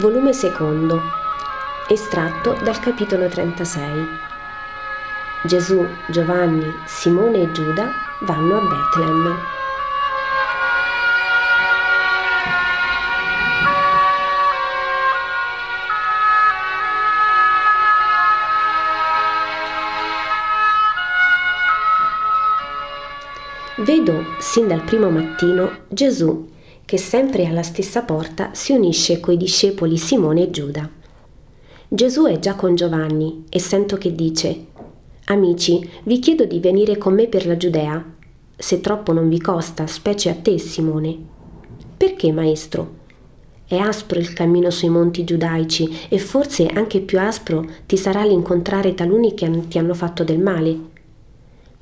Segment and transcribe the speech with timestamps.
[0.00, 0.98] volume secondo,
[1.86, 4.06] estratto dal capitolo 36.
[5.44, 9.36] Gesù, Giovanni, Simone e Giuda vanno a Betlem.
[23.76, 26.48] Vedo, sin dal primo mattino, Gesù
[26.90, 30.90] che sempre alla stessa porta si unisce coi discepoli Simone e Giuda.
[31.86, 34.66] Gesù è già con Giovanni e sento che dice,
[35.26, 38.04] Amici, vi chiedo di venire con me per la Giudea,
[38.56, 41.16] se troppo non vi costa, specie a te, Simone.
[41.96, 42.94] Perché, maestro?
[43.68, 48.94] È aspro il cammino sui monti giudaici e forse anche più aspro ti sarà l'incontrare
[48.94, 50.89] taluni che ti hanno fatto del male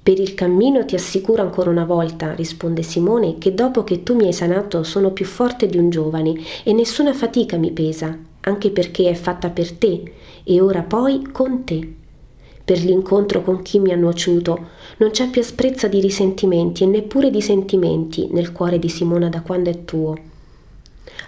[0.09, 4.25] per il cammino ti assicuro ancora una volta, risponde Simone, che dopo che tu mi
[4.25, 6.33] hai sanato sono più forte di un giovane
[6.65, 11.63] e nessuna fatica mi pesa, anche perché è fatta per te e ora poi con
[11.65, 11.93] te.
[12.65, 17.31] Per l'incontro con chi mi ha nuociuto non c'è più asprezza di risentimenti e neppure
[17.31, 20.15] di sentimenti nel cuore di Simona da quando è tuo.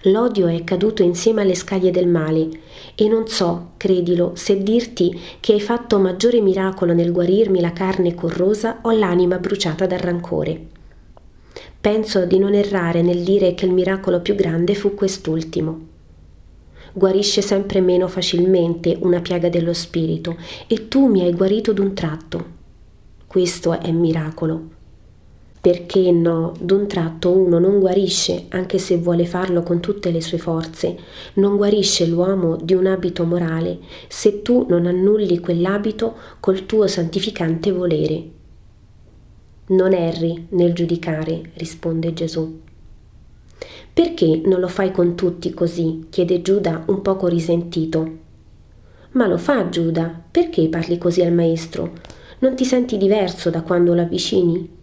[0.05, 2.49] L'odio è caduto insieme alle scaglie del male
[2.95, 8.15] e non so, credilo, se dirti che hai fatto maggiore miracolo nel guarirmi la carne
[8.15, 10.67] corrosa o l'anima bruciata dal rancore.
[11.81, 15.89] Penso di non errare nel dire che il miracolo più grande fu quest'ultimo.
[16.93, 22.59] Guarisce sempre meno facilmente una piaga dello spirito e tu mi hai guarito d'un tratto.
[23.27, 24.79] Questo è miracolo
[25.61, 30.39] perché no, d'un tratto uno non guarisce, anche se vuole farlo con tutte le sue
[30.39, 30.97] forze,
[31.35, 37.73] non guarisce l'uomo di un abito morale se tu non annulli quell'abito col tuo santificante
[37.73, 38.31] volere.
[39.67, 42.61] Non erri nel giudicare, risponde Gesù.
[43.93, 46.07] Perché non lo fai con tutti così?
[46.09, 48.19] chiede Giuda un poco risentito.
[49.13, 51.93] Ma lo fa Giuda, perché parli così al maestro?
[52.39, 54.79] Non ti senti diverso da quando lo avvicini?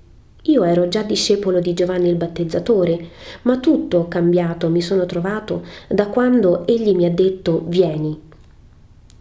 [0.47, 3.09] Io ero già discepolo di Giovanni il Battezzatore,
[3.41, 8.17] ma tutto cambiato mi sono trovato da quando egli mi ha detto vieni.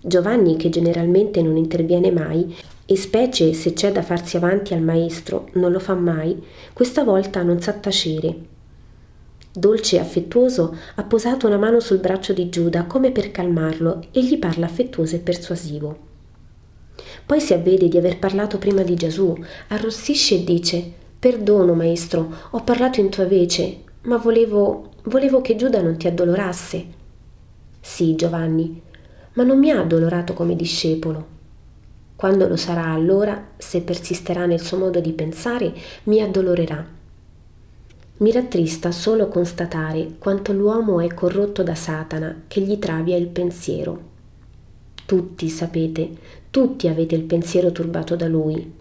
[0.01, 2.55] Giovanni, che generalmente non interviene mai,
[2.87, 6.41] e specie se c'è da farsi avanti al maestro, non lo fa mai,
[6.73, 8.37] questa volta non sa tacere.
[9.53, 14.23] Dolce e affettuoso, ha posato una mano sul braccio di Giuda come per calmarlo e
[14.23, 15.99] gli parla affettuoso e persuasivo.
[17.27, 19.37] Poi si avvede di aver parlato prima di Gesù,
[19.69, 25.81] arrossisce e dice Perdono, maestro, ho parlato in tua vece, ma volevo, volevo che Giuda
[25.81, 26.87] non ti addolorasse.
[27.81, 28.83] Sì, Giovanni,
[29.33, 31.35] ma non mi ha addolorato come discepolo.
[32.17, 35.73] Quando lo sarà allora, se persisterà nel suo modo di pensare,
[36.05, 36.85] mi addolorerà.
[38.19, 44.15] Mi rattrista solo constatare quanto l'uomo è corrotto da Satana che gli travia il pensiero.
[45.05, 46.11] Tutti sapete,
[46.51, 48.73] tutti avete il pensiero turbato da lui,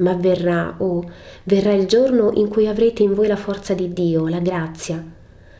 [0.00, 1.08] ma verrà, oh,
[1.44, 5.02] verrà il giorno in cui avrete in voi la forza di Dio, la grazia,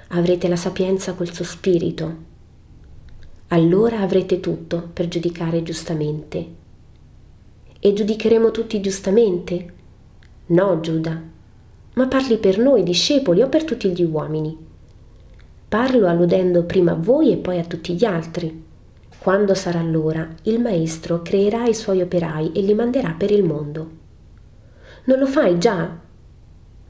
[0.09, 2.29] avrete la sapienza col suo spirito.
[3.49, 6.59] Allora avrete tutto per giudicare giustamente.
[7.79, 9.73] E giudicheremo tutti giustamente?
[10.47, 11.21] No, Giuda,
[11.95, 14.57] ma parli per noi discepoli o per tutti gli uomini?
[15.69, 18.65] Parlo alludendo prima a voi e poi a tutti gli altri.
[19.19, 24.00] Quando sarà l'ora, il Maestro creerà i suoi operai e li manderà per il mondo.
[25.11, 25.91] Non lo fai già?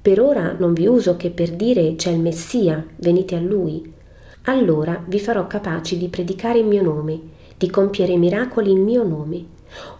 [0.03, 3.94] Per ora non vi uso che per dire c'è il Messia, venite a lui.
[4.42, 7.19] Allora vi farò capaci di predicare in mio nome,
[7.56, 9.42] di compiere miracoli in mio nome.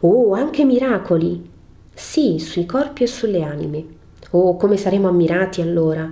[0.01, 1.49] Oh, anche miracoli!
[1.95, 3.87] Sì, sui corpi e sulle anime.
[4.33, 6.07] Oh, come saremo ammirati allora!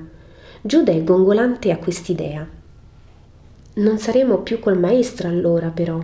[0.63, 2.49] Giuda è gongolante a quest'idea.
[3.75, 6.03] Non saremo più col maestro allora, però.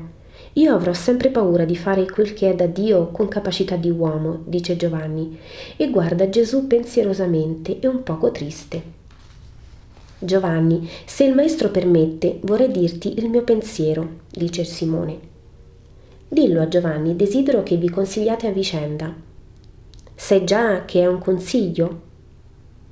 [0.54, 4.42] Io avrò sempre paura di fare quel che è da Dio con capacità di uomo,
[4.44, 5.36] dice Giovanni,
[5.76, 8.82] e guarda Gesù pensierosamente e un poco triste.
[10.20, 15.18] Giovanni, se il maestro permette, vorrei dirti il mio pensiero, dice Simone.
[16.28, 19.12] Dillo a Giovanni, desidero che vi consigliate a vicenda.
[20.14, 22.00] Sai già che è un consiglio?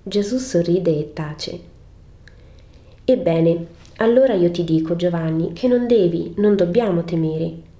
[0.03, 1.61] Gesù sorride e tace.
[3.05, 3.67] Ebbene,
[4.02, 7.70] allora io ti dico, Giovanni, che non devi, non dobbiamo temere.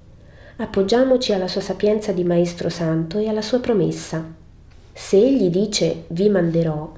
[0.57, 4.23] Appoggiamoci alla sua sapienza di Maestro Santo e alla sua promessa.
[4.93, 6.91] Se egli dice vi manderò,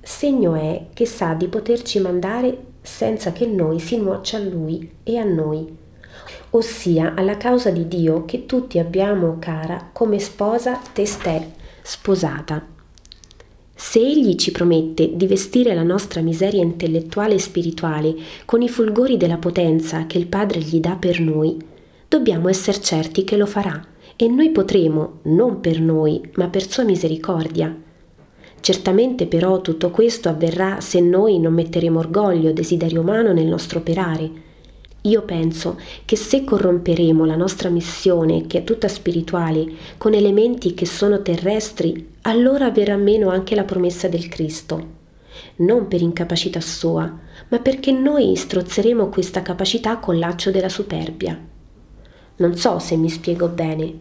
[0.00, 5.18] segno è che sa di poterci mandare senza che noi si nuoccia a lui e
[5.18, 5.76] a noi,
[6.50, 11.46] ossia alla causa di Dio che tutti abbiamo cara come sposa testè
[11.82, 12.79] sposata.
[13.82, 19.16] Se Egli ci promette di vestire la nostra miseria intellettuale e spirituale con i fulgori
[19.16, 21.56] della potenza che il Padre gli dà per noi,
[22.06, 23.82] dobbiamo essere certi che lo farà
[24.16, 27.74] e noi potremo, non per noi, ma per sua misericordia.
[28.60, 34.30] Certamente però tutto questo avverrà se noi non metteremo orgoglio, desiderio umano nel nostro operare.
[35.02, 39.66] Io penso che se corromperemo la nostra missione, che è tutta spirituale,
[39.96, 44.98] con elementi che sono terrestri, allora verrà meno anche la promessa del Cristo.
[45.56, 47.18] Non per incapacità sua,
[47.48, 51.38] ma perché noi strozzeremo questa capacità col laccio della superbia.
[52.36, 54.00] Non so se mi spiego bene.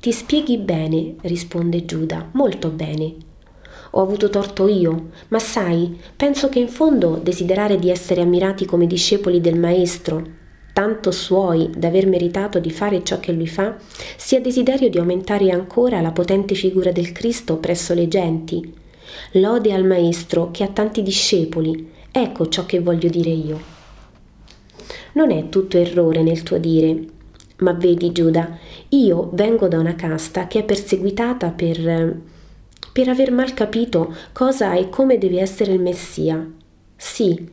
[0.00, 3.14] Ti spieghi bene, risponde Giuda, molto bene.
[3.94, 8.86] Ho avuto torto io, ma sai, penso che in fondo desiderare di essere ammirati come
[8.86, 10.24] discepoli del Maestro,
[10.72, 13.76] tanto suoi d'aver meritato di fare ciò che lui fa,
[14.16, 18.74] sia desiderio di aumentare ancora la potente figura del Cristo presso le genti.
[19.32, 23.60] Lode al Maestro che ha tanti discepoli, ecco ciò che voglio dire io.
[25.12, 26.98] Non è tutto errore nel tuo dire,
[27.58, 28.56] ma vedi Giuda,
[28.88, 32.30] io vengo da una casta che è perseguitata per,
[32.92, 36.46] per aver mal capito cosa e come deve essere il Messia.
[36.94, 37.48] Sì,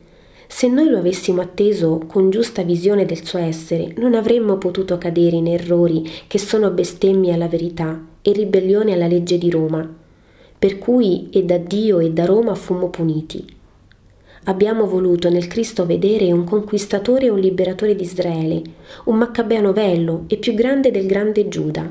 [0.46, 5.36] se noi lo avessimo atteso con giusta visione del suo essere, non avremmo potuto cadere
[5.36, 9.88] in errori che sono bestemmie alla verità e ribellione alla legge di Roma,
[10.58, 13.58] per cui e da Dio e da Roma fummo puniti.
[14.44, 18.62] Abbiamo voluto nel Cristo vedere un conquistatore e un liberatore di Israele,
[19.04, 21.90] un maccabeo novello e più grande del grande Giuda.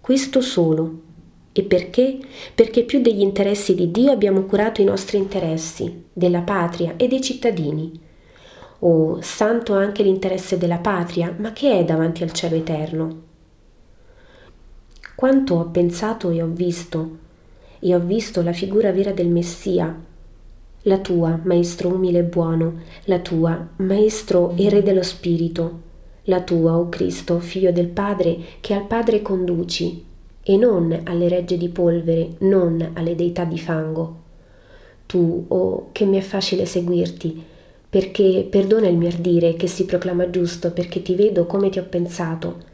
[0.00, 1.10] Questo solo.
[1.54, 2.18] E perché?
[2.54, 7.20] Perché più degli interessi di Dio abbiamo curato i nostri interessi, della patria e dei
[7.20, 7.92] cittadini.
[8.80, 13.22] Oh, santo anche l'interesse della patria, ma che è davanti al cielo eterno?
[15.14, 17.18] Quanto ho pensato e ho visto,
[17.78, 19.94] e ho visto la figura vera del Messia,
[20.82, 25.80] la tua, Maestro umile e buono, la tua, Maestro e Re dello Spirito,
[26.24, 30.10] la tua, o oh Cristo, Figlio del Padre, che al Padre conduci,
[30.42, 34.20] e non alle regge di polvere, non alle deità di fango.
[35.06, 37.44] Tu, oh, che mi è facile seguirti,
[37.88, 41.84] perché perdona il mio ardire che si proclama giusto, perché ti vedo come ti ho
[41.84, 42.70] pensato.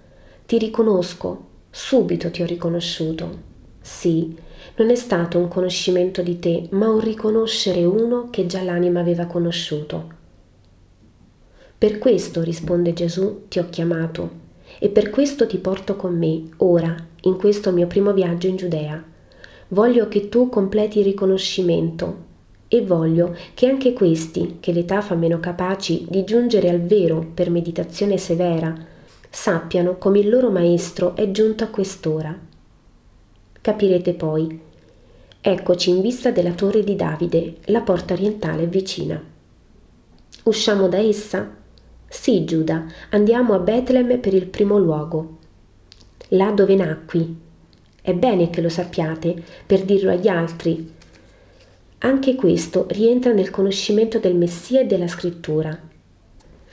[0.46, 3.46] Ti riconosco, subito ti ho riconosciuto.
[3.80, 4.36] Sì,
[4.76, 9.26] non è stato un conoscimento di te, ma un riconoscere uno che già l'anima aveva
[9.26, 10.16] conosciuto.
[11.76, 14.46] Per questo, risponde Gesù, ti ho chiamato
[14.78, 19.02] e per questo ti porto con me, ora, in questo mio primo viaggio in Giudea.
[19.68, 22.26] Voglio che tu completi il riconoscimento
[22.68, 27.50] e voglio che anche questi, che l'età fa meno capaci di giungere al vero per
[27.50, 28.74] meditazione severa,
[29.30, 32.38] sappiano come il loro maestro è giunto a quest'ora.
[33.60, 34.66] Capirete poi
[35.40, 39.22] Eccoci in vista della torre di Davide, la porta orientale vicina.
[40.42, 41.54] Usciamo da essa?
[42.08, 45.37] Sì, Giuda, andiamo a Betlemme per il primo luogo.
[46.28, 47.36] Là dove nacqui.
[48.00, 50.94] È bene che lo sappiate, per dirlo agli altri.
[51.98, 55.76] Anche questo rientra nel conoscimento del Messia e della scrittura.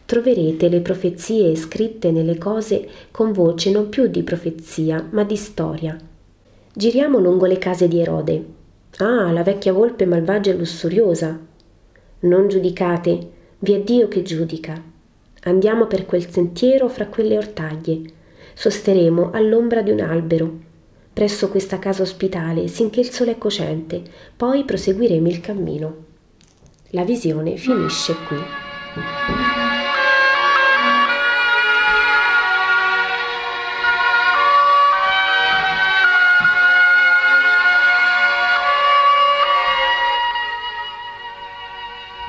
[0.05, 5.97] Troverete le profezie scritte nelle cose con voce non più di profezia, ma di storia
[6.77, 8.45] Giriamo lungo le case di Erode.
[8.97, 11.39] Ah, la vecchia volpe malvagia e lussuriosa.
[12.19, 13.29] Non giudicate,
[13.59, 14.83] vi è Dio che giudica.
[15.43, 18.01] Andiamo per quel sentiero fra quelle ortaglie.
[18.57, 20.59] Sosteremo all'ombra di un albero,
[21.11, 24.01] presso questa casa ospitale, sinché il sole è cocente,
[24.35, 25.95] poi proseguiremo il cammino.
[26.91, 29.74] La visione finisce qui.